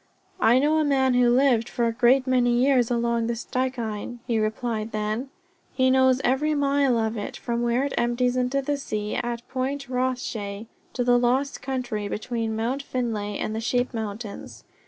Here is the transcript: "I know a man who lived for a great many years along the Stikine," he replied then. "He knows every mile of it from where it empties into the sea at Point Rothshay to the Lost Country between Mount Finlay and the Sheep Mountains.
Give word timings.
"I 0.39 0.57
know 0.57 0.79
a 0.79 0.83
man 0.83 1.13
who 1.13 1.29
lived 1.29 1.69
for 1.69 1.85
a 1.85 1.93
great 1.93 2.25
many 2.25 2.49
years 2.53 2.89
along 2.89 3.27
the 3.27 3.35
Stikine," 3.35 4.17
he 4.25 4.39
replied 4.39 4.93
then. 4.93 5.29
"He 5.75 5.91
knows 5.91 6.19
every 6.23 6.55
mile 6.55 6.97
of 6.97 7.17
it 7.17 7.37
from 7.37 7.61
where 7.61 7.83
it 7.83 7.93
empties 7.99 8.35
into 8.35 8.63
the 8.63 8.77
sea 8.77 9.13
at 9.13 9.47
Point 9.47 9.89
Rothshay 9.89 10.65
to 10.93 11.03
the 11.03 11.19
Lost 11.19 11.61
Country 11.61 12.07
between 12.07 12.55
Mount 12.55 12.81
Finlay 12.81 13.37
and 13.37 13.55
the 13.55 13.61
Sheep 13.61 13.93
Mountains. 13.93 14.63